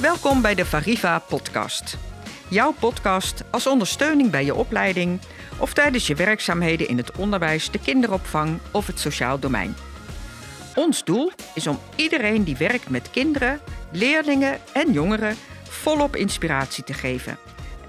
[0.00, 1.98] Welkom bij de Variva Podcast.
[2.48, 5.20] Jouw podcast als ondersteuning bij je opleiding
[5.58, 9.74] of tijdens je werkzaamheden in het onderwijs, de kinderopvang of het sociaal domein.
[10.74, 13.60] Ons doel is om iedereen die werkt met kinderen,
[13.92, 17.38] leerlingen en jongeren volop inspiratie te geven.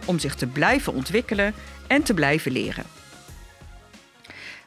[0.05, 1.53] Om zich te blijven ontwikkelen
[1.87, 2.85] en te blijven leren.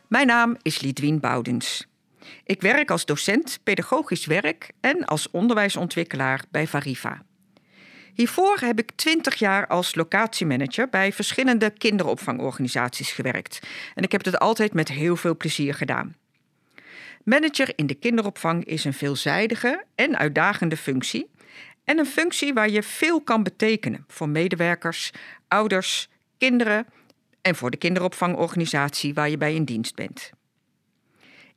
[0.07, 1.87] Mijn naam is Lidwien Boudens.
[2.45, 7.23] Ik werk als docent pedagogisch werk en als onderwijsontwikkelaar bij Variva.
[8.15, 13.61] Hiervoor heb ik 20 jaar als locatiemanager bij verschillende kinderopvangorganisaties gewerkt.
[13.95, 16.17] En ik heb dit altijd met heel veel plezier gedaan.
[17.25, 21.31] Manager in de kinderopvang is een veelzijdige en uitdagende functie.
[21.85, 25.11] En een functie waar je veel kan betekenen voor medewerkers,
[25.49, 26.87] ouders, kinderen
[27.43, 30.31] en voor de kinderopvangorganisatie waar je bij in dienst bent.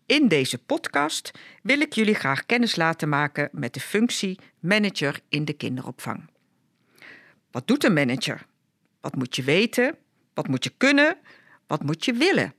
[0.06, 5.46] In deze podcast wil ik jullie graag kennis laten maken met de functie manager in
[5.46, 6.36] de kinderopvang.
[7.58, 8.46] Wat doet een manager?
[9.02, 9.98] Wat moet je weten?
[10.34, 11.18] Wat moet je kunnen?
[11.68, 12.54] Wat moet je willen?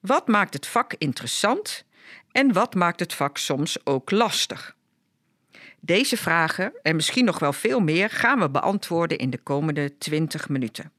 [0.00, 1.84] Wat maakt het vak interessant
[2.32, 4.76] en wat maakt het vak soms ook lastig?
[5.80, 10.48] Deze vragen en misschien nog wel veel meer gaan we beantwoorden in de komende 20
[10.48, 10.92] minuten.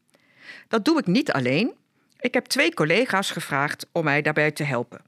[0.67, 1.73] Dat doe ik niet alleen.
[2.20, 5.02] Ik heb twee collega's gevraagd om mij daarbij te helpen.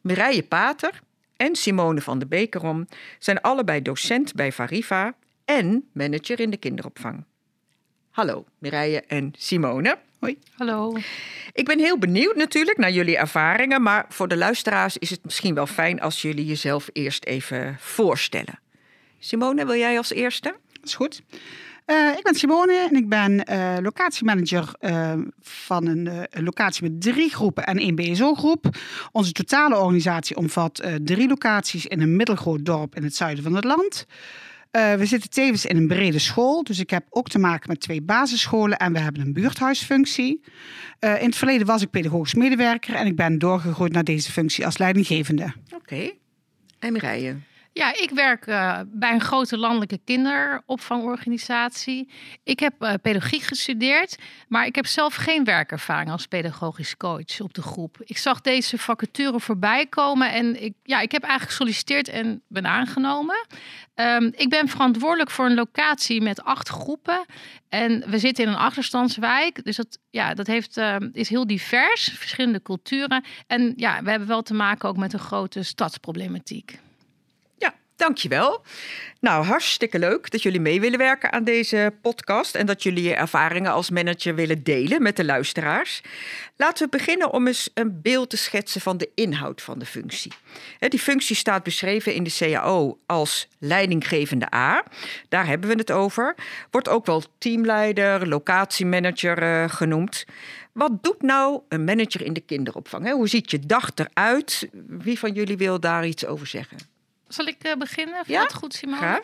[0.00, 1.00] Mireille Pater
[1.36, 2.86] en Simone van de Bekerom
[3.18, 5.14] zijn allebei docent bij Variva
[5.44, 7.24] en manager in de kinderopvang.
[8.10, 9.98] Hallo Mireille en Simone.
[10.18, 10.38] Hoi.
[10.56, 10.96] Hallo.
[11.52, 15.54] Ik ben heel benieuwd natuurlijk naar jullie ervaringen, maar voor de luisteraars is het misschien
[15.54, 18.58] wel fijn als jullie jezelf eerst even voorstellen.
[19.18, 20.56] Simone, wil jij als eerste?
[20.72, 21.22] Dat is goed.
[21.86, 27.30] Uh, ik ben Simone en ik ben uh, locatiemanager uh, van een locatie met drie
[27.30, 28.76] groepen en één BSO-groep.
[29.12, 33.64] Onze totale organisatie omvat drie locaties in een middelgroot dorp in het zuiden van het
[33.64, 34.06] land.
[34.74, 38.02] We zitten tevens in een brede school, dus ik heb ook te maken met twee
[38.02, 40.40] basisscholen en we hebben een buurthuisfunctie.
[40.98, 44.78] in het verleden was ik pedagogisch medewerker en ik ben doorgegroeid naar deze functie als
[44.78, 45.52] leidinggevende.
[45.74, 46.10] Oké.
[46.78, 47.36] En Mireille?
[47.76, 52.08] Ja, ik werk uh, bij een grote landelijke kinderopvangorganisatie.
[52.42, 54.16] Ik heb uh, pedagogiek gestudeerd,
[54.48, 57.96] maar ik heb zelf geen werkervaring als pedagogisch coach op de groep.
[58.04, 62.66] Ik zag deze vacature voorbij komen en ik, ja, ik heb eigenlijk gesolliciteerd en ben
[62.66, 63.46] aangenomen.
[63.94, 67.24] Um, ik ben verantwoordelijk voor een locatie met acht groepen.
[67.68, 69.64] En we zitten in een achterstandswijk.
[69.64, 73.24] Dus dat, ja, dat heeft, uh, is heel divers, verschillende culturen.
[73.46, 76.82] En ja, we hebben wel te maken ook met een grote stadsproblematiek.
[78.04, 78.62] Dankjewel.
[79.20, 83.14] Nou, hartstikke leuk dat jullie mee willen werken aan deze podcast en dat jullie je
[83.14, 86.02] ervaringen als manager willen delen met de luisteraars.
[86.56, 90.32] Laten we beginnen om eens een beeld te schetsen van de inhoud van de functie.
[90.78, 94.84] Die functie staat beschreven in de CAO als leidinggevende A.
[95.28, 96.34] Daar hebben we het over.
[96.70, 100.24] Wordt ook wel teamleider, locatiemanager uh, genoemd.
[100.72, 103.10] Wat doet nou een manager in de kinderopvang?
[103.10, 104.68] Hoe ziet je dag eruit?
[104.88, 106.93] Wie van jullie wil daar iets over zeggen?
[107.34, 108.14] Zal ik uh, beginnen?
[108.14, 109.22] Vind ja, het goed, Simone?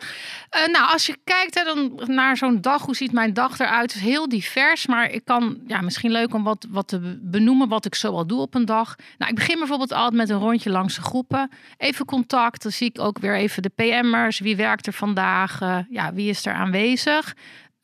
[0.55, 3.93] Uh, nou, als je kijkt hè, dan naar zo'n dag, hoe ziet mijn dag eruit?
[3.93, 7.67] Het is heel divers, maar ik kan, ja, misschien leuk om wat, wat te benoemen
[7.67, 8.95] wat ik zoal doe op een dag.
[9.17, 11.49] Nou, ik begin bijvoorbeeld altijd met een rondje langs de groepen.
[11.77, 14.39] Even contact, dan zie ik ook weer even de PM'ers.
[14.39, 15.61] Wie werkt er vandaag?
[15.61, 17.35] Uh, ja, wie is er aanwezig?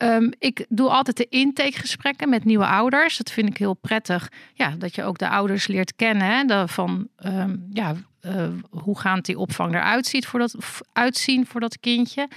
[0.02, 3.16] Um, ik doe altijd de intakegesprekken met nieuwe ouders.
[3.16, 4.28] Dat vind ik heel prettig.
[4.54, 6.48] Ja, dat je ook de ouders leert kennen.
[6.48, 7.94] Hè, van um, ja,
[8.28, 10.54] uh, hoe gaat die opvang eruit ziet voor dat,
[10.92, 12.28] uitzien voor dat kindje.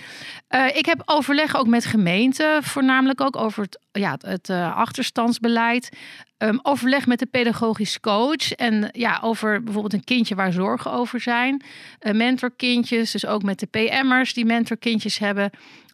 [0.49, 5.89] Uh, ik heb overleg ook met gemeenten, voornamelijk ook over het, ja, het uh, achterstandsbeleid.
[6.37, 11.19] Um, overleg met de pedagogisch coach en ja, over bijvoorbeeld een kindje waar zorgen over
[11.19, 11.63] zijn.
[12.11, 15.51] mentorkindjes, dus ook met de PM'ers die mentorkindjes hebben.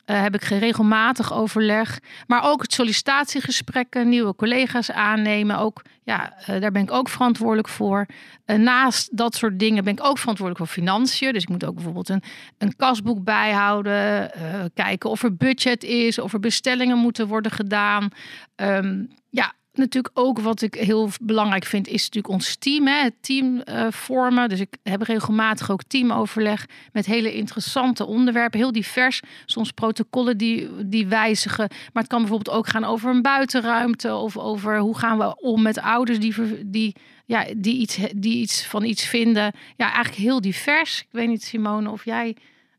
[0.09, 1.99] Uh, heb ik regelmatig overleg.
[2.27, 5.57] Maar ook het sollicitatiegesprekken, nieuwe collega's aannemen.
[5.57, 8.05] Ook, ja, uh, daar ben ik ook verantwoordelijk voor.
[8.45, 11.33] Uh, naast dat soort dingen ben ik ook verantwoordelijk voor financiën.
[11.33, 12.23] Dus ik moet ook bijvoorbeeld een,
[12.57, 14.31] een kasboek bijhouden.
[14.73, 18.09] kijken of er budget is, of er bestellingen moeten worden gedaan.
[18.55, 22.87] Um, ja, natuurlijk ook wat ik heel belangrijk vind, is natuurlijk ons team.
[22.87, 23.03] Hè?
[23.03, 24.49] Het team uh, vormen.
[24.49, 28.59] Dus ik heb regelmatig ook teamoverleg met hele interessante onderwerpen.
[28.59, 29.21] Heel divers.
[29.45, 31.67] Soms protocollen die, die wijzigen.
[31.93, 34.15] Maar het kan bijvoorbeeld ook gaan over een buitenruimte.
[34.15, 36.95] Of over hoe gaan we om met ouders die, die,
[37.25, 39.53] ja, die, iets, die iets van iets vinden.
[39.75, 40.99] Ja, eigenlijk heel divers.
[40.99, 42.35] Ik weet niet, Simone, of jij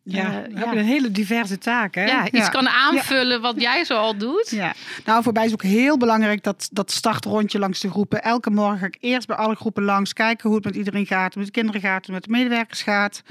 [0.08, 1.94] ja, we hebben een hele diverse taak.
[1.94, 2.04] Hè?
[2.04, 4.50] Ja, iets kan aanvullen wat jij zo al doet.
[4.50, 4.74] Ja.
[5.04, 8.22] Nou, voor mij is ook heel belangrijk dat, dat startrondje langs de groepen.
[8.22, 11.16] Elke morgen ga ik eerst bij alle groepen langs kijken hoe het met iedereen gaat.
[11.18, 13.22] Hoe het met de kinderen gaat, hoe het met de medewerkers gaat.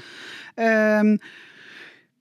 [0.54, 1.18] Um,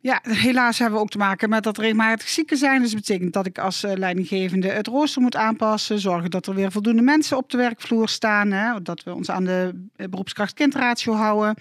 [0.08, 2.82] Ja, helaas hebben we ook te maken met dat regelmatig zieken zijn.
[2.82, 6.00] Dus dat betekent dat ik als leidinggevende het rooster moet aanpassen.
[6.00, 8.52] Zorgen dat er weer voldoende mensen op de werkvloer staan.
[8.52, 11.56] Hè, dat we ons aan de beroepskracht-kindratio houden.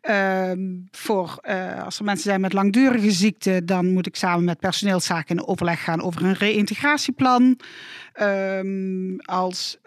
[0.00, 0.60] Ehm,
[0.90, 1.40] voor,
[1.84, 5.84] als er mensen zijn met langdurige ziekte, dan moet ik samen met personeelszaken in overleg
[5.84, 7.58] gaan over een reïntegratieplan.
[8.22, 9.78] Um, als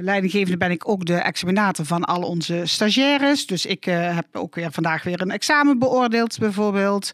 [0.00, 3.46] leidinggevende ben ik ook de examinator van al onze stagiaires.
[3.46, 7.12] Dus ik heb ook weer vandaag weer een examen beoordeeld, bijvoorbeeld.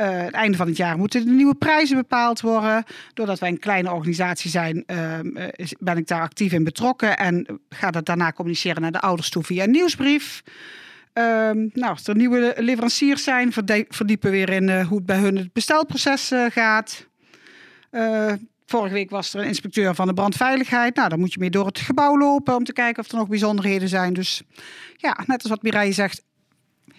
[0.00, 2.84] Uh, het einde van het jaar moeten de nieuwe prijzen bepaald worden.
[3.14, 7.16] Doordat wij een kleine organisatie zijn, ehm, ben ik daar actief in betrokken.
[7.16, 10.42] En ga dat daarna communiceren naar de ouders toe via een nieuwsbrief.
[11.14, 13.52] Um, nou, als er nieuwe leveranciers zijn,
[13.88, 17.06] verdiepen we weer in hoe het bij hun het bestelproces gaat.
[18.70, 20.96] Vorige week was er een inspecteur van de brandveiligheid.
[20.96, 23.28] Nou, dan moet je mee door het gebouw lopen om te kijken of er nog
[23.28, 24.12] bijzonderheden zijn.
[24.12, 24.42] Dus
[24.96, 26.22] ja, net als wat Mireille zegt,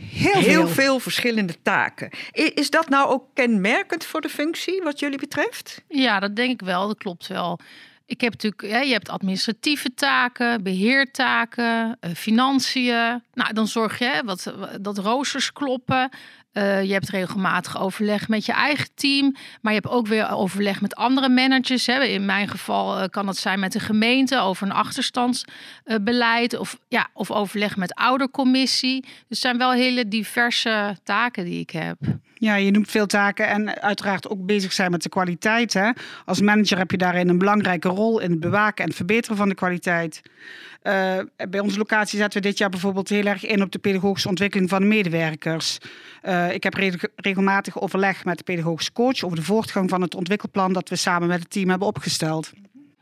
[0.10, 1.00] heel, heel veel.
[1.00, 2.10] verschillende taken.
[2.32, 5.82] Is dat nou ook kenmerkend voor de functie wat jullie betreft?
[5.88, 6.88] Ja, dat denk ik wel.
[6.88, 7.60] Dat klopt wel.
[8.06, 13.24] Ik heb natuurlijk, ja, je hebt administratieve taken, beheertaken, uh, financiën.
[13.34, 16.10] Nou, dan zorg je wat, dat roosters kloppen.
[16.54, 20.82] Uh, je hebt regelmatig overleg met je eigen team, maar je hebt ook weer overleg
[20.82, 21.86] met andere managers.
[21.86, 22.04] Hè.
[22.04, 26.80] In mijn geval uh, kan het zijn met de gemeente over een achterstandsbeleid uh, of,
[26.88, 29.02] ja, of overleg met oudercommissie.
[29.02, 31.98] Dus het zijn wel hele diverse taken die ik heb.
[32.42, 35.74] Ja, je noemt veel taken en uiteraard ook bezig zijn met de kwaliteit.
[35.74, 35.92] Hè?
[36.26, 39.56] Als manager heb je daarin een belangrijke rol in het bewaken en verbeteren van de
[39.56, 40.22] kwaliteit.
[40.84, 44.30] Uh, bij onze locatie zetten we dit jaar bijvoorbeeld heel erg in op de pedagogische
[44.30, 45.78] ontwikkeling van de medewerkers.
[46.24, 46.74] Uh, ik heb
[47.16, 51.28] regelmatig overleg met de pedagogische coach over de voortgang van het ontwikkelplan dat we samen
[51.28, 52.52] met het team hebben opgesteld.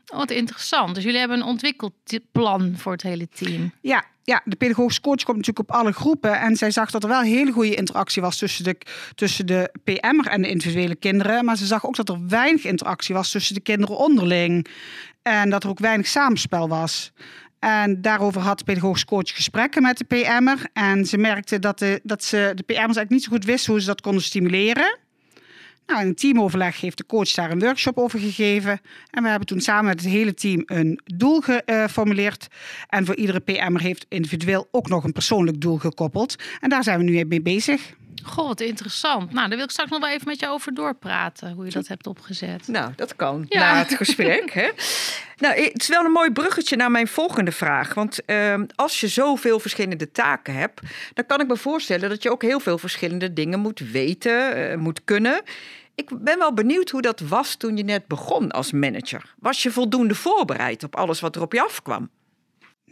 [0.06, 0.94] Wat interessant.
[0.94, 3.72] Dus jullie hebben een ontwikkelplan voor het hele team.
[3.80, 6.40] Ja, ja, de pedagogische coach komt natuurlijk op alle groepen.
[6.40, 8.76] En zij zag dat er wel hele goede interactie was tussen de,
[9.14, 11.44] tussen de PM'er en de individuele kinderen.
[11.44, 14.66] Maar ze zag ook dat er weinig interactie was tussen de kinderen onderling.
[15.22, 17.12] En dat er ook weinig samenspel was.
[17.58, 20.66] En daarover had de pedagogische coach gesprekken met de PM'er.
[20.72, 23.80] En ze merkte dat, de, dat ze, de PM'ers eigenlijk niet zo goed wisten hoe
[23.80, 24.98] ze dat konden stimuleren.
[25.90, 28.80] Nou, in een teamoverleg heeft de coach daar een workshop over gegeven.
[29.10, 32.48] En we hebben toen samen met het hele team een doel geformuleerd.
[32.88, 36.36] En voor iedere PM'er heeft individueel ook nog een persoonlijk doel gekoppeld.
[36.60, 37.94] En daar zijn we nu mee bezig.
[38.24, 39.32] Goh, wat interessant.
[39.32, 41.88] Nou, daar wil ik straks nog wel even met je over doorpraten, hoe je dat
[41.88, 42.68] hebt opgezet.
[42.68, 44.50] Nou, dat kan na het gesprek.
[44.52, 44.70] Hè?
[45.36, 47.94] Nou, het is wel een mooi bruggetje naar mijn volgende vraag.
[47.94, 50.80] Want uh, als je zoveel verschillende taken hebt,
[51.14, 54.76] dan kan ik me voorstellen dat je ook heel veel verschillende dingen moet weten, uh,
[54.76, 55.42] moet kunnen.
[55.94, 59.34] Ik ben wel benieuwd hoe dat was toen je net begon als manager.
[59.38, 62.10] Was je voldoende voorbereid op alles wat er op je afkwam?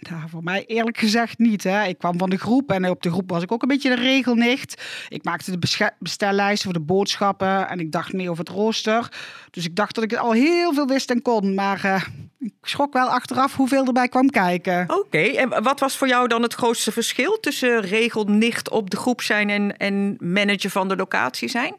[0.00, 1.65] Nou, voor mij eerlijk gezegd niet.
[1.65, 1.85] Hè.
[1.85, 4.03] Ik kwam van de groep en op de groep was ik ook een beetje de
[4.03, 4.83] regelnicht.
[5.09, 9.09] Ik maakte de bestellijsten voor de boodschappen en ik dacht mee over het rooster.
[9.50, 11.55] Dus ik dacht dat ik al heel veel wist en kon.
[11.55, 12.03] Maar uh,
[12.39, 14.85] ik schrok wel achteraf hoeveel erbij kwam kijken.
[14.99, 19.23] Oké, en wat was voor jou dan het grootste verschil tussen regelnicht op de groep
[19.23, 21.75] zijn en, en manager van de locatie zijn?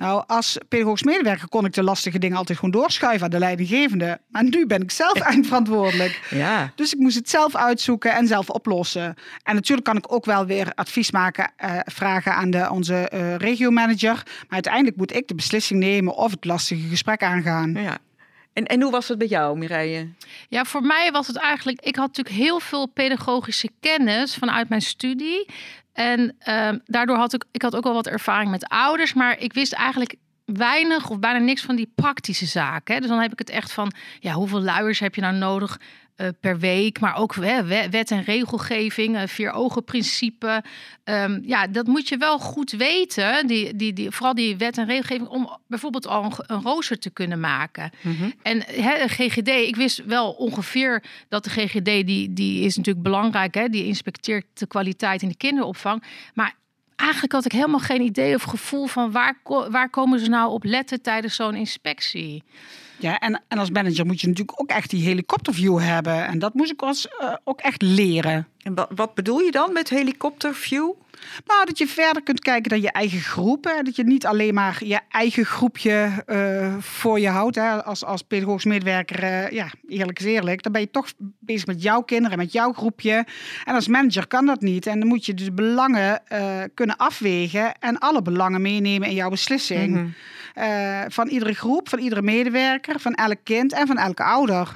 [0.00, 4.20] Nou, als pedagogisch medewerker kon ik de lastige dingen altijd gewoon doorschuiven aan de leidinggevende.
[4.28, 6.20] Maar nu ben ik zelf eindverantwoordelijk.
[6.30, 6.72] Ja.
[6.74, 9.14] Dus ik moest het zelf uitzoeken en zelf oplossen.
[9.42, 13.36] En natuurlijk kan ik ook wel weer advies maken, uh, vragen aan de, onze uh,
[13.36, 14.14] regiomanager.
[14.14, 17.74] Maar uiteindelijk moet ik de beslissing nemen of het lastige gesprek aangaan.
[17.74, 17.98] Ja.
[18.52, 20.08] En, en hoe was het bij jou, Mireille?
[20.48, 21.80] Ja, voor mij was het eigenlijk...
[21.80, 25.46] Ik had natuurlijk heel veel pedagogische kennis vanuit mijn studie.
[25.92, 29.52] En uh, daardoor had ik, ik had ook wel wat ervaring met ouders, maar ik
[29.52, 30.14] wist eigenlijk
[30.52, 32.94] weinig of bijna niks van die praktische zaken.
[32.94, 33.00] Hè.
[33.00, 35.78] Dus dan heb ik het echt van, ja, hoeveel luiers heb je nou nodig?
[36.20, 40.62] uh, per week, maar ook hè, wet en regelgeving, uh, vier ogen principe.
[41.04, 44.86] Um, ja, dat moet je wel goed weten, die, die, die, vooral die wet en
[44.86, 47.90] regelgeving, om bijvoorbeeld al een, een rooster te kunnen maken.
[48.00, 48.32] Mm -hmm.
[48.42, 53.54] En hè, GGD, ik wist wel ongeveer dat de GGD, die, die is natuurlijk belangrijk,
[53.54, 56.02] hè, die inspecteert de kwaliteit in de kinderopvang.
[56.34, 56.54] Maar
[57.00, 59.40] eigenlijk had ik helemaal geen idee of gevoel van waar,
[59.70, 62.42] waar komen ze nou op letten tijdens zo'n inspectie.
[63.00, 66.26] Ja, en, en als manager moet je natuurlijk ook echt die helikopterview hebben.
[66.26, 68.46] En dat moest ik als, uh, ook echt leren.
[68.62, 70.92] En wat, wat bedoel je dan met helikopterview?
[71.46, 73.64] Nou, dat je verder kunt kijken dan je eigen groep.
[73.64, 73.82] Hè.
[73.82, 77.56] Dat je niet alleen maar je eigen groepje uh, voor je houdt.
[77.56, 77.84] Hè.
[77.84, 80.62] Als, als pedagogisch medewerker, uh, ja, eerlijk is eerlijk.
[80.62, 83.26] Dan ben je toch bezig met jouw kinderen, met jouw groepje.
[83.64, 84.86] En als manager kan dat niet.
[84.86, 89.30] En dan moet je dus belangen uh, kunnen afwegen en alle belangen meenemen in jouw
[89.30, 89.88] beslissing.
[89.88, 90.14] Mm -hmm.
[91.08, 94.68] Van iedere groep, van iedere medewerker, van elk kind en van elke ouder.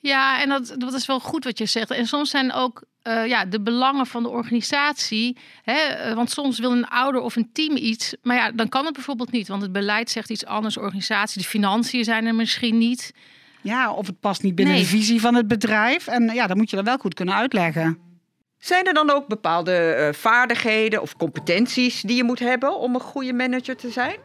[0.00, 1.90] Ja, en dat, dat is wel goed wat je zegt.
[1.90, 5.36] En soms zijn ook uh, ja, de belangen van de organisatie.
[5.62, 5.72] Hè?
[5.72, 8.94] Eh, want soms wil een ouder of een team iets, maar ja, dan kan het
[8.94, 13.14] bijvoorbeeld niet, want het beleid zegt iets anders, organisatie, de financiën zijn er misschien niet.
[13.60, 16.06] Ja, of het past niet binnen de visie van het bedrijf.
[16.06, 17.98] En ja, dan moet je dat wel goed kunnen uitleggen.
[18.58, 23.00] Zijn er dan ook bepaalde uh, vaardigheden of competenties die je moet hebben om een
[23.00, 24.16] goede manager te zijn?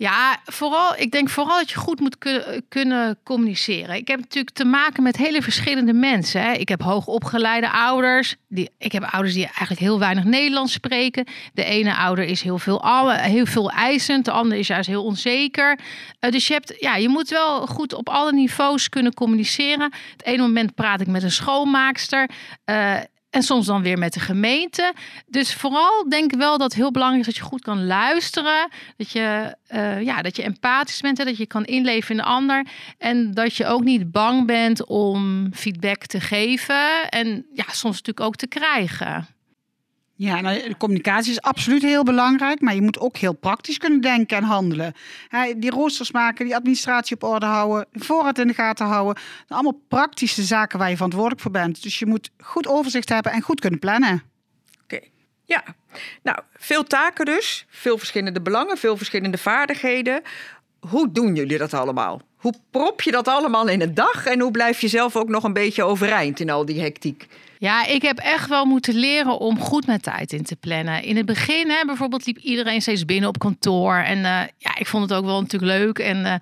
[0.00, 2.18] Ja, vooral, ik denk vooral dat je goed moet
[2.68, 3.94] kunnen, communiceren.
[3.94, 6.42] Ik heb natuurlijk te maken met hele verschillende mensen.
[6.42, 6.52] Hè.
[6.52, 8.36] Ik heb hoogopgeleide ouders.
[8.48, 11.26] Die, ik heb ouders die eigenlijk heel weinig Nederlands spreken.
[11.52, 14.24] De ene ouder is heel veel, heel veel eisend.
[14.24, 15.78] De andere is juist heel onzeker.
[16.20, 19.92] Uh, dus je, hebt, ja, je moet wel goed op alle niveaus kunnen communiceren.
[20.12, 22.30] Het ene moment praat ik met een schoonmaakster.
[22.70, 22.96] Uh,
[23.30, 24.94] en soms dan weer met de gemeente.
[25.26, 28.68] Dus vooral denk ik wel dat het heel belangrijk is dat je goed kan luisteren.
[28.96, 31.18] Dat je, uh, ja, dat je empathisch bent.
[31.18, 32.66] Hè, dat je kan inleven in de ander.
[32.98, 37.08] En dat je ook niet bang bent om feedback te geven.
[37.08, 39.26] En ja, soms natuurlijk ook te krijgen.
[40.22, 44.00] Ja, nou, de communicatie is absoluut heel belangrijk, maar je moet ook heel praktisch kunnen
[44.00, 44.94] denken en handelen.
[45.56, 49.22] die roosters maken, die administratie op orde houden, voorraad in de gaten houden.
[49.48, 51.82] allemaal praktische zaken waar je verantwoordelijk voor bent.
[51.82, 54.22] Dus je moet goed overzicht hebben en goed kunnen plannen.
[54.82, 55.00] Oké,
[55.44, 55.64] ja.
[56.22, 60.22] Nou, veel taken dus, veel verschillende belangen, veel verschillende vaardigheden.
[60.80, 62.20] Hoe doen jullie dat allemaal?
[62.36, 65.44] Hoe prop je dat allemaal in een dag en hoe blijf je zelf ook nog
[65.44, 67.26] een beetje overeind in al die hectiek?
[67.60, 71.02] Ja, ik heb echt wel moeten leren om goed met tijd in te plannen.
[71.02, 73.94] In het begin hè, bijvoorbeeld liep iedereen steeds binnen op kantoor.
[73.94, 76.34] En uh, ja, ik vond het ook wel natuurlijk leuk en, uh,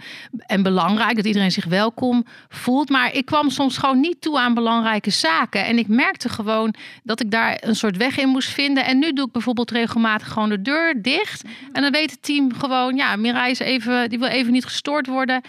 [0.46, 2.88] en belangrijk dat iedereen zich welkom voelt.
[2.88, 5.66] Maar ik kwam soms gewoon niet toe aan belangrijke zaken.
[5.66, 8.84] En ik merkte gewoon dat ik daar een soort weg in moest vinden.
[8.84, 11.44] En nu doe ik bijvoorbeeld regelmatig gewoon de deur dicht.
[11.72, 15.06] En dan weet het team gewoon, ja, Mirai is even, die wil even niet gestoord
[15.06, 15.42] worden.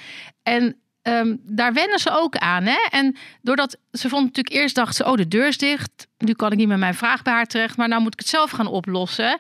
[0.44, 2.64] En Ehm, daar wennen ze ook aan.
[2.64, 2.88] Hè?
[2.90, 6.08] En doordat ze vond natuurlijk eerst dacht ze, oh de deur is dicht.
[6.18, 8.28] Nu kan ik niet met mijn vraag bij haar terecht, maar nou moet ik het
[8.28, 9.38] zelf gaan oplossen.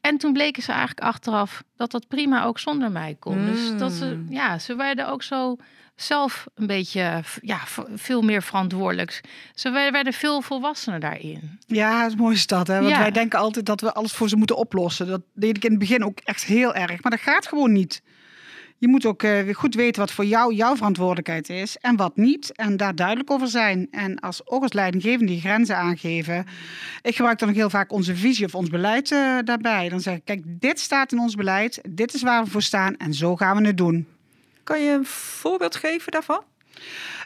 [0.00, 3.46] En toen bleken ze eigenlijk achteraf dat dat prima ook zonder mij kon.
[3.46, 4.26] Dus dat ze, hmm.
[4.30, 5.56] ja, ze werden ook zo
[5.96, 7.58] zelf een beetje, ja,
[7.94, 9.20] veel meer verantwoordelijk.
[9.54, 11.58] Ze werden veel volwassener daarin.
[11.66, 12.82] Ja, het mooie is dat, hè?
[12.82, 15.06] Want wij denken altijd dat we alles voor ze moeten oplossen.
[15.06, 18.02] Dat deed ik in het begin ook echt heel erg, maar dat gaat gewoon niet
[18.78, 22.52] je moet ook uh, goed weten wat voor jou jouw verantwoordelijkheid is en wat niet.
[22.52, 23.88] En daar duidelijk over zijn.
[23.90, 26.46] En als, ook als leidinggevende die grenzen aangeven.
[27.02, 29.88] Ik gebruik dan ook heel vaak onze visie of ons beleid uh, daarbij.
[29.88, 31.80] Dan zeg ik, kijk, dit staat in ons beleid.
[31.88, 34.06] Dit is waar we voor staan en zo gaan we het doen.
[34.64, 36.42] Kan je een voorbeeld geven daarvan?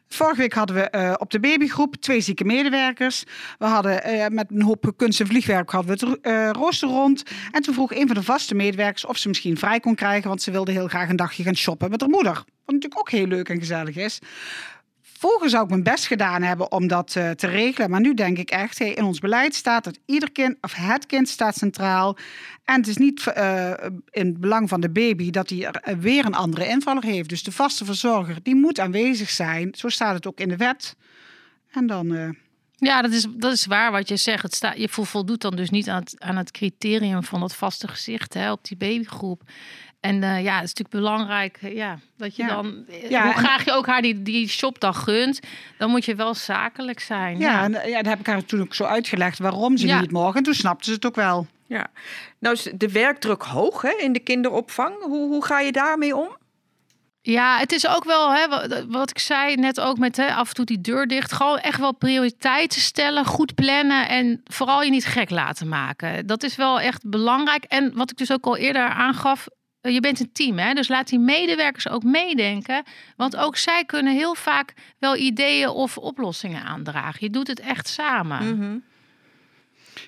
[0.08, 3.24] Vorige week hadden we uh, op de babygroep twee zieke medewerkers.
[3.58, 7.22] We hadden uh, met een hoop kunst en vliegwerk hadden we het uh, rooster rond.
[7.50, 10.42] En toen vroeg een van de vaste medewerkers of ze misschien vrij kon krijgen, want
[10.42, 12.32] ze wilde heel graag een dagje gaan shoppen met haar moeder.
[12.32, 12.44] Wat
[12.74, 14.18] natuurlijk ook heel leuk en gezellig is.
[15.22, 17.90] Vroeger zou ik mijn best gedaan hebben om dat uh, te regelen.
[17.90, 21.28] Maar nu denk ik echt, in ons beleid staat dat ieder kind, of het kind
[21.28, 22.16] staat centraal.
[22.64, 23.70] En het is niet uh,
[24.10, 27.28] in het belang van de baby dat hij er weer een andere invaller heeft.
[27.28, 29.74] Dus de vaste verzorger, die moet aanwezig zijn.
[29.74, 30.96] Zo staat het ook in de wet.
[31.70, 32.36] En dan...
[32.76, 34.42] Ja, dat is, dat is waar wat je zegt.
[34.42, 38.34] Het je voldoet dan dus niet aan het, aan het criterium van dat vaste gezicht
[38.34, 39.42] hè, op die babygroep.
[40.02, 43.34] En uh, ja, het is natuurlijk belangrijk eh, ja, dat je dan, eh, ja, hoe
[43.34, 45.40] graag je ook haar die, die shopdag gunt,
[45.78, 47.38] dan moet je wel zakelijk zijn.
[47.38, 47.62] Ja, ja.
[47.62, 50.34] En, ja dat heb ik haar toen ook zo uitgelegd waarom ze niet mogen.
[50.34, 51.46] En toen snapte ze het ook wel.
[51.66, 51.86] Ja,
[52.38, 55.02] nou is de werkdruk hoog hè, in de kinderopvang.
[55.02, 56.36] Hoe, hoe ga je daarmee om?
[57.20, 58.46] Ja, het is ook wel, hè,
[58.88, 61.32] wat ik zei net ook met hè, af en toe die deur dicht.
[61.32, 66.26] Gewoon echt wel prioriteiten stellen, goed plannen en vooral je niet gek laten maken.
[66.26, 67.64] Dat is wel echt belangrijk.
[67.64, 69.48] En wat ik dus ook al eerder aangaf,
[69.90, 70.74] je bent een team, hè?
[70.74, 72.82] dus laat die medewerkers ook meedenken.
[73.16, 77.18] Want ook zij kunnen heel vaak wel ideeën of oplossingen aandragen.
[77.20, 78.56] Je doet het echt samen.
[78.56, 78.78] Mhm.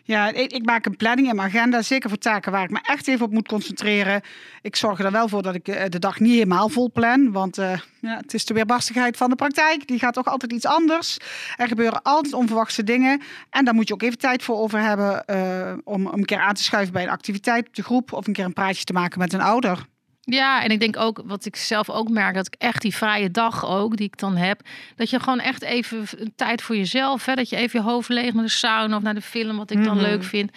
[0.06, 3.08] Ja, ik, maak een planning in mijn agenda, zeker voor taken waar ik me echt
[3.08, 4.20] even op moet concentreren.
[4.62, 7.58] Ik zorg er wel voor dat ik eh, de dag niet helemaal vol plan, want
[7.58, 9.86] uh, ja, het is de weerbarstigheid van de praktijk.
[9.86, 11.18] Die gaat toch altijd iets anders.
[11.56, 15.24] Er gebeuren altijd onverwachte dingen en daar moet je ook even tijd voor over hebben
[15.26, 18.26] uh, om, om een keer aan te schuiven bij een activiteit op de groep of
[18.26, 19.86] een keer een praatje te maken met een ouder.
[20.24, 23.30] Ja, en ik denk ook, wat ik zelf ook merk, dat ik echt die vrije
[23.30, 24.60] dag ook, die ik dan heb,
[24.96, 28.34] dat je gewoon echt even tijd voor jezelf, hè, dat je even je hoofd leeg
[28.34, 30.04] naar de sauna of naar de film, wat ik dan mhm.
[30.04, 30.50] leuk vind.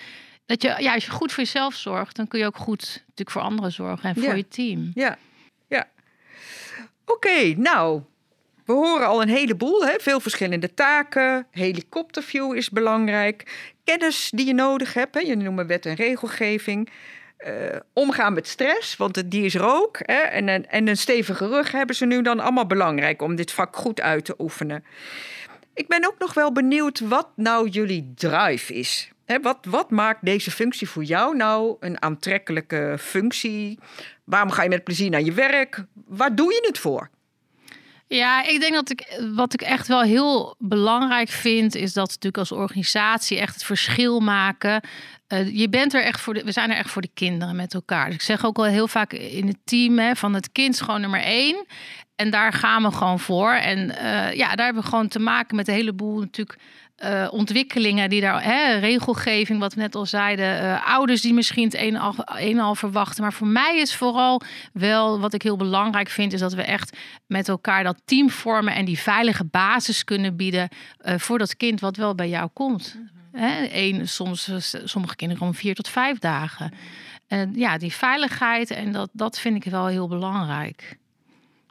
[0.45, 3.31] Dat je, ja, als je goed voor jezelf zorgt, dan kun je ook goed natuurlijk
[3.31, 4.91] voor anderen zorgen en voor je team.
[4.93, 5.17] Ja,
[5.67, 5.87] ja.
[7.05, 8.01] Oké, nou,
[8.65, 9.93] we horen al een heleboel, hè?
[9.97, 11.47] veel verschillende taken.
[11.51, 13.71] Helikopterview is belangrijk.
[13.83, 15.21] Kennis die je nodig hebt, hè?
[15.21, 16.89] je noemt wet en regelgeving.
[17.45, 19.97] Uh, omgaan met stress, want die is er ook.
[19.99, 20.13] Hè?
[20.13, 23.75] En, en, en een stevige rug hebben ze nu dan allemaal belangrijk om dit vak
[23.75, 24.83] goed uit te oefenen.
[25.73, 29.11] Ik ben ook nog wel benieuwd wat nou jullie drive is.
[29.41, 33.79] wat, wat maakt deze functie voor jou nou een aantrekkelijke functie?
[34.23, 35.83] Waarom ga je met plezier naar je werk?
[35.93, 37.09] Waar doe je het voor?
[38.07, 42.37] Ja, ik denk dat ik wat ik echt wel heel belangrijk vind, is dat natuurlijk
[42.37, 44.81] als organisatie echt het verschil maken.
[45.27, 47.73] Uh, je bent er echt voor de, we zijn er echt voor de kinderen met
[47.73, 48.05] elkaar.
[48.05, 50.79] Dus ik zeg ook al heel vaak in het team hè, van het kind is
[50.79, 51.65] gewoon nummer één.
[52.17, 53.51] En daar gaan we gewoon voor.
[53.51, 56.59] En uh, ja, daar hebben we gewoon te maken met een heleboel natuurlijk
[57.03, 61.63] uh, ontwikkelingen die daar, hè, regelgeving, wat we net al zeiden, uh, ouders die misschien
[61.63, 63.23] het een al, een al verwachten.
[63.23, 64.41] Maar voor mij is vooral
[64.73, 66.97] wel wat ik heel belangrijk vind, is dat we echt
[67.27, 70.69] met elkaar dat team vormen en die veilige basis kunnen bieden
[71.03, 72.95] voor dat kind wat wel bij jou komt.
[72.97, 73.15] Mm
[73.71, 74.51] Eén, soms,
[74.83, 76.73] sommige kinderen om vier tot vijf dagen.
[77.27, 80.97] En ja, die veiligheid en dat, dat vind ik wel heel belangrijk.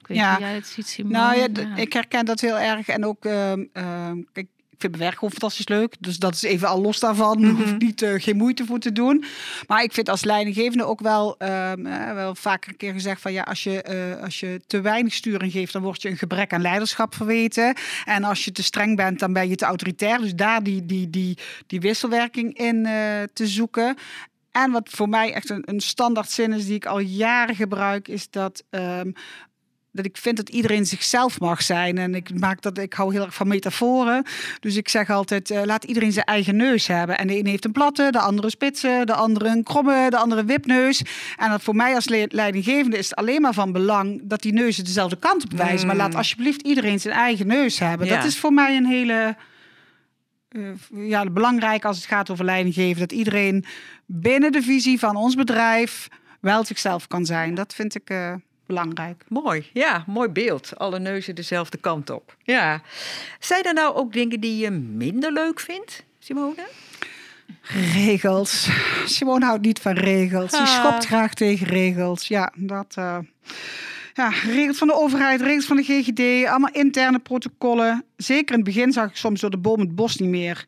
[0.09, 0.39] Ik weet ja.
[0.39, 1.13] jij het ziet, Simon.
[1.13, 2.89] Nou ja, ik herken dat heel erg.
[2.89, 3.53] En ook, uh,
[4.33, 5.95] kijk, ik vind mijn werk gewoon fantastisch leuk.
[6.01, 7.39] Dus dat is even al los daarvan.
[7.39, 7.77] Mm -hmm.
[7.79, 9.25] niet, uh, geen moeite voor te doen.
[9.67, 11.83] Maar ik vind als leidinggevende ook wel, um,
[12.15, 13.85] wel vaker een keer gezegd van ja, als je,
[14.17, 17.75] uh, als je te weinig sturing geeft, dan word je een gebrek aan leiderschap verweten.
[18.05, 20.19] En als je te streng bent, dan ben je te autoritair.
[20.19, 22.93] Dus daar die, die, die, die wisselwerking in uh,
[23.33, 23.97] te zoeken.
[24.51, 28.09] En wat voor mij echt een, een standaard zin is die ik al jaren gebruik,
[28.09, 29.15] is dat um,
[29.97, 31.99] dat ik vind dat iedereen zichzelf mag zijn.
[31.99, 34.25] En ik maak dat ik hou heel erg van metaforen.
[34.61, 37.19] Dus ik zeg altijd: uh, laat iedereen zijn eigen neus hebben.
[37.19, 40.45] En de een heeft een platte, de andere spitse, de andere een kromme, de andere
[40.45, 41.03] wipneus.
[41.37, 44.85] En dat voor mij als leidinggevende is het alleen maar van belang dat die neuzen
[44.85, 45.81] dezelfde kant op wijzen.
[45.81, 45.87] Mm.
[45.87, 48.07] Maar laat alsjeblieft iedereen zijn eigen neus hebben.
[48.07, 48.17] Ja.
[48.17, 49.37] Dat is voor mij een hele.
[50.51, 50.69] Uh,
[51.09, 53.01] ja, belangrijk als het gaat over leidinggeven.
[53.01, 53.65] Dat iedereen
[54.07, 56.09] binnen de visie van ons bedrijf
[56.41, 57.55] wel zichzelf kan zijn.
[57.55, 58.11] Dat vind ik.
[58.11, 58.35] Uh,
[58.67, 59.25] belangrijk.
[59.29, 60.79] Mooi, ja, mooi beeld.
[60.79, 62.37] Alle neuzen dezelfde kant op.
[62.43, 62.83] Ja.
[63.39, 66.67] Zijn er nou ook dingen die je minder leuk vindt, Simone?
[67.95, 68.69] Regels.
[69.05, 70.51] Simone houdt niet van regels.
[70.51, 70.67] Ze ah.
[70.67, 72.29] schopt graag tegen regels.
[72.29, 72.95] Ja, dat.
[72.99, 73.19] Uh,
[74.15, 78.05] ja, regels van de overheid, regels van de GGD, allemaal interne protocollen.
[78.17, 80.65] Zeker in het begin zag ik soms door de boom het bos niet meer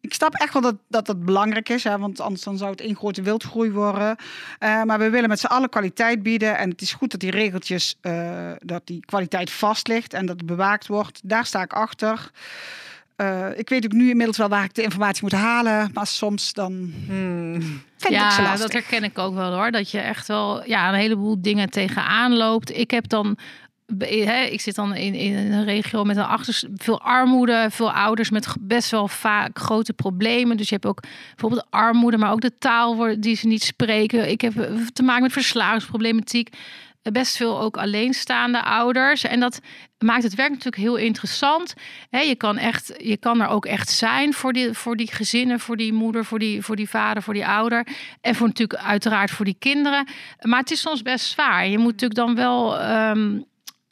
[0.00, 2.80] ik snap echt wel dat dat, dat belangrijk is, hè, want anders dan zou het
[2.80, 4.16] één grote wildgroei worden.
[4.60, 6.58] Uh, maar we willen met z'n allen kwaliteit bieden.
[6.58, 10.36] En het is goed dat die regeltjes, uh, dat die kwaliteit vast ligt en dat
[10.36, 11.20] het bewaakt wordt.
[11.24, 12.30] Daar sta ik achter.
[13.16, 15.90] Uh, ik weet ook nu inmiddels wel waar ik de informatie moet halen.
[15.92, 16.92] Maar soms dan.
[17.06, 17.82] Hmm.
[17.96, 19.70] ja, dat herken ik ook wel hoor.
[19.70, 22.76] Dat je echt wel ja, een heleboel dingen tegenaan loopt.
[22.76, 23.38] Ik heb dan
[24.50, 28.54] ik zit dan in, in een regio met een achter, veel armoede, veel ouders met
[28.60, 30.56] best wel vaak grote problemen.
[30.56, 31.00] Dus je hebt ook
[31.30, 34.30] bijvoorbeeld armoede, maar ook de taal die ze niet spreken.
[34.30, 36.48] Ik heb eh, te maken met verslavingsproblematiek.
[37.02, 39.24] Best veel ook alleenstaande ouders.
[39.24, 39.60] En dat
[39.98, 41.74] maakt het werk natuurlijk heel interessant.
[42.10, 45.76] je, kan echt, je kan er ook echt zijn voor die, voor die gezinnen, voor
[45.76, 47.86] die moeder, voor die, voor die vader, voor die ouder.
[48.20, 50.06] En voor natuurlijk uiteraard voor die kinderen.
[50.40, 51.66] Maar het is soms best zwaar.
[51.66, 52.82] Je moet natuurlijk dan wel.
[53.10, 53.48] Um,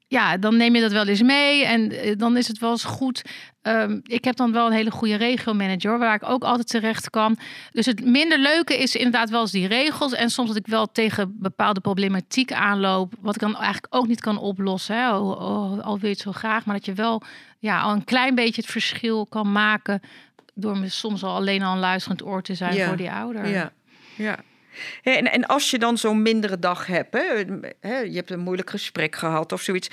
[0.09, 1.65] ja, dan neem je dat wel eens mee.
[1.65, 3.23] En eh, dan is het wel eens goed.
[3.63, 7.39] Um, ik heb dan wel een hele goede regiomanager waar ik ook altijd terecht kan.
[7.73, 10.13] Dus het minder leuke is inderdaad wel eens die regels.
[10.13, 13.15] En soms dat ik wel tegen bepaalde problematiek aanloop.
[13.21, 14.97] Wat ik dan eigenlijk ook niet kan oplossen.
[14.97, 15.17] Hè.
[15.17, 16.65] Oh, oh, al wil je het zo graag.
[16.65, 17.23] Maar dat je wel
[17.59, 20.01] ja, al een klein beetje het verschil kan maken.
[20.55, 23.49] Door me soms al alleen al een luisterend oor te zijn voor die ouder.
[23.49, 23.73] Ja,
[24.17, 24.39] ja.
[25.03, 27.15] En, en als je dan zo'n mindere dag hebt,
[27.81, 29.91] hè, je hebt een moeilijk gesprek gehad of zoiets.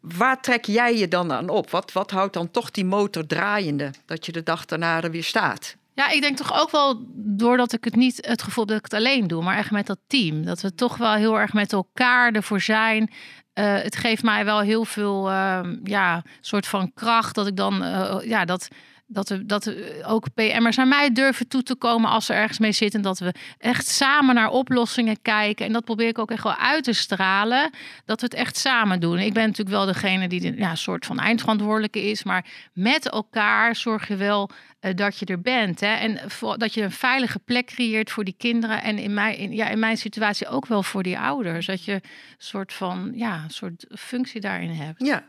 [0.00, 1.70] Waar trek jij je dan aan op?
[1.70, 3.90] Wat, wat houdt dan toch die motor draaiende?
[4.06, 5.76] Dat je de dag daarna er weer staat?
[5.94, 8.94] Ja, ik denk toch ook wel doordat ik het niet het gevoel dat ik het
[8.94, 10.44] alleen doe, maar echt met dat team.
[10.44, 13.10] Dat we toch wel heel erg met elkaar ervoor zijn.
[13.54, 17.82] Uh, het geeft mij wel heel veel, uh, ja, soort van kracht dat ik dan,
[17.82, 18.68] uh, ja, dat
[19.12, 22.58] dat, we, dat we ook PM'ers naar mij durven toe te komen als ze ergens
[22.58, 23.02] mee zitten.
[23.02, 25.66] Dat we echt samen naar oplossingen kijken.
[25.66, 27.70] En dat probeer ik ook echt wel uit te stralen.
[28.04, 29.18] Dat we het echt samen doen.
[29.18, 32.22] Ik ben natuurlijk wel degene die de ja, soort van eindverantwoordelijke is.
[32.22, 35.80] Maar met elkaar zorg je wel uh, dat je er bent.
[35.80, 35.94] Hè?
[35.94, 38.82] En voor, dat je een veilige plek creëert voor die kinderen.
[38.82, 41.66] En in mijn, in, ja, in mijn situatie ook wel voor die ouders.
[41.66, 42.02] Dat je een
[42.38, 45.06] soort van ja, soort functie daarin hebt.
[45.06, 45.24] Ja,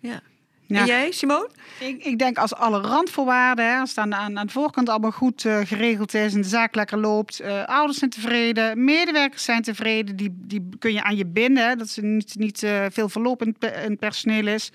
[0.00, 0.20] ja.
[0.66, 0.80] Ja.
[0.80, 1.48] En jij, Simone?
[1.80, 5.10] Ik, ik, denk als alle randvoorwaarden, hè, als het aan, aan, aan de voorkant allemaal
[5.10, 9.62] goed uh, geregeld is en de zaak lekker loopt, uh, ouders zijn tevreden, medewerkers zijn
[9.62, 13.42] tevreden, die, die kun je aan je binden, dat ze niet, niet uh, veel verloop
[13.42, 14.72] in, in personeel is.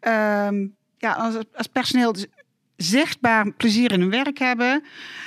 [0.00, 2.14] Um, ja, als, als personeel
[2.76, 4.84] zichtbaar plezier in hun werk hebben.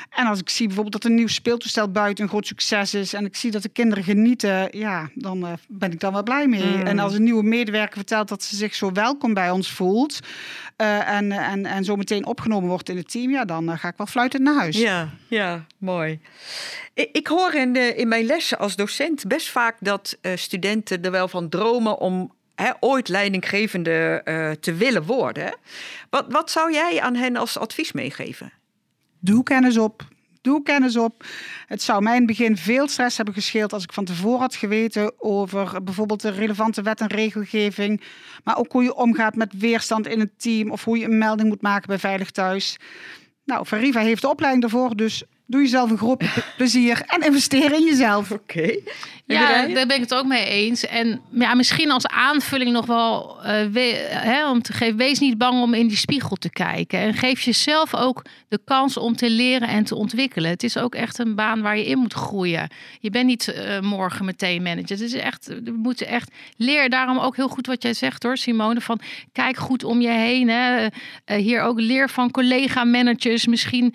[0.10, 3.26] En als ik zie bijvoorbeeld dat een nieuw speeltoestel buiten een groot succes is en
[3.26, 6.76] ik zie dat de kinderen genieten, ja, dan uh, ben ik dan wel blij mee.
[6.76, 6.82] Mm.
[6.82, 10.20] En als een nieuwe medewerker vertelt dat ze zich zo welkom bij ons voelt
[10.78, 13.88] uh, en, en, en zo meteen opgenomen wordt in het team, ja, dan uh, ga
[13.88, 14.78] ik wel fluitend naar huis.
[14.78, 16.20] Ja, ja, mooi.
[16.94, 21.12] Ik, ik hoor in, de, in mijn lessen als docent best vaak dat studenten er
[21.12, 22.32] wel van dromen om
[22.80, 25.58] Ooit leidinggevende uh, te willen worden.
[26.10, 28.52] Wat, wat zou jij aan hen als advies meegeven?
[29.20, 30.08] Doe kennis op.
[30.42, 31.26] Doe kennis op.
[31.66, 34.56] Het zou mij in het begin veel stress hebben gescheeld als ik van tevoren had
[34.56, 38.02] geweten over bijvoorbeeld de relevante wet en regelgeving.
[38.44, 41.50] Maar ook hoe je omgaat met weerstand in het team of hoe je een melding
[41.50, 42.78] moet maken bij Veilig Thuis.
[43.46, 46.24] Nou, Veriva heeft de opleiding daarvoor, dus doe jezelf een groot
[46.58, 48.32] plezier en investeer in jezelf.
[48.32, 48.76] Oké.
[49.26, 50.86] Ja, daar ben ik het ook mee eens.
[50.86, 55.38] En ja, misschien als aanvulling nog wel uh, we, hè, om te geven, wees niet
[55.38, 57.00] bang om in die spiegel te kijken.
[57.00, 60.50] En geef jezelf ook de kans om te leren en te ontwikkelen.
[60.50, 62.70] Het is ook echt een baan waar je in moet groeien.
[63.00, 64.90] Je bent niet uh, morgen meteen manager.
[64.90, 66.90] Het is echt, we moeten echt leren.
[66.90, 68.82] Daarom ook heel goed wat jij zegt hoor, Simone.
[68.82, 69.00] Van
[69.32, 70.50] kijk goed om je heen.
[70.50, 70.84] Hè.
[70.86, 70.90] Uh,
[71.26, 73.94] hier ook leer van collega-managers misschien.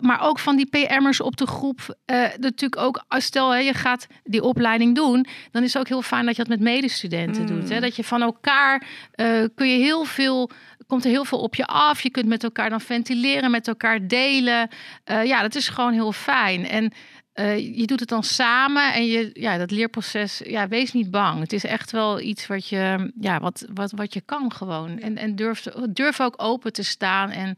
[0.00, 0.66] maar ook van die
[1.20, 1.96] Op de groep.
[2.38, 6.02] natuurlijk ook, stel hè, je gaat die op opleiding doen, dan is het ook heel
[6.02, 7.46] fijn dat je dat met medestudenten Mm.
[7.46, 7.68] doet.
[7.68, 7.80] Hè?
[7.80, 10.50] Dat je van elkaar uh, kun je heel veel,
[10.86, 12.00] komt er heel veel op je af.
[12.00, 14.68] Je kunt met elkaar dan ventileren, met elkaar delen.
[15.10, 16.68] Uh, ja, dat is gewoon heel fijn.
[16.68, 16.92] En
[17.34, 21.40] uh, je doet het dan samen en je, ja, dat leerproces, ja, wees niet bang.
[21.40, 24.98] Het is echt wel iets wat je, ja, wat, wat, wat je kan gewoon.
[24.98, 27.54] En, en durf, durf ook open te staan en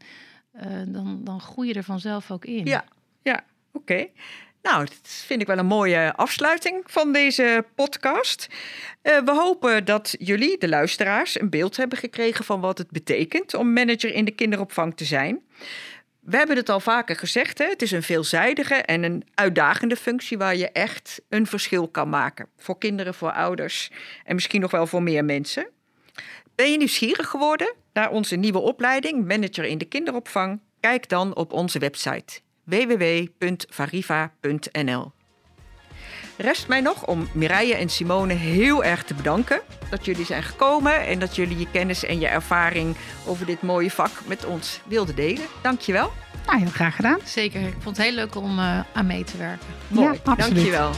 [0.87, 2.65] dan, dan groei je er vanzelf ook in.
[2.65, 2.83] Ja,
[3.27, 4.07] ja, oké.
[4.61, 8.47] Nou, dat vind ik wel een mooie afsluiting van deze podcast.
[9.03, 13.53] Uh, we hopen dat jullie, de luisteraars, een beeld hebben gekregen van wat het betekent
[13.53, 15.41] om manager in de kinderopvang te zijn.
[16.19, 17.65] We hebben het al vaker gezegd, hè?
[17.65, 22.47] het is een veelzijdige en een uitdagende functie waar je echt een verschil kan maken.
[22.57, 23.91] Voor kinderen, voor ouders
[24.23, 25.69] en misschien nog wel voor meer mensen.
[26.55, 30.61] Ben je nieuwsgierig geworden naar onze nieuwe opleiding Manager in de kinderopvang?
[30.79, 35.11] Kijk dan op onze website www.variva.nl.
[36.37, 41.05] Rest mij nog om Mireille en Simone heel erg te bedanken dat jullie zijn gekomen
[41.05, 45.15] en dat jullie je kennis en je ervaring over dit mooie vak met ons wilden
[45.15, 45.45] delen.
[45.61, 46.11] Dankjewel.
[46.45, 47.19] Nou, heel graag gedaan.
[47.23, 47.61] Zeker.
[47.61, 49.67] Ik vond het heel leuk om uh, aan mee te werken.
[49.87, 50.13] Mooi.
[50.13, 50.55] Ja, absoluut.
[50.55, 50.91] Dankjewel.